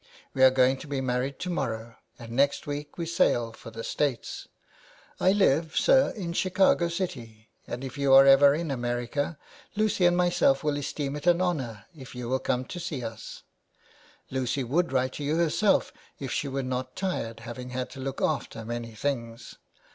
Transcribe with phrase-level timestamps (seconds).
[0.33, 3.83] "'We are going to be married to morrow, and next week we sail for the
[3.83, 4.47] States.
[5.19, 9.37] I live, sir, in Chicago City, and if you are ever in America
[9.75, 13.43] Lucy and myself will esteem it an honour if you will come to see us,
[13.69, 17.99] '*.* Lucy would write to you herself if she were not tired, having had to
[17.99, 19.59] look after many things.